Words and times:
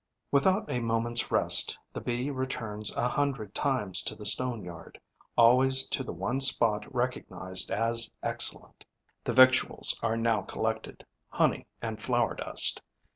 Without 0.31 0.67
a 0.67 0.79
moment's 0.79 1.29
rest, 1.31 1.77
the 1.93 2.01
Bee 2.01 2.31
returns 2.31 2.91
a 2.95 3.07
hundred 3.07 3.53
times 3.53 4.01
to 4.01 4.15
the 4.15 4.25
stone 4.25 4.63
yard, 4.63 4.99
always 5.37 5.85
to 5.89 6.03
the 6.03 6.11
one 6.11 6.39
spot 6.39 6.91
recognized 6.91 7.69
as 7.69 8.11
excellent. 8.23 8.83
The 9.23 9.33
victuals 9.33 9.95
are 10.01 10.17
now 10.17 10.41
collected: 10.41 11.05
honey 11.29 11.67
and 11.83 12.01
flower 12.01 12.33
dust. 12.33 12.81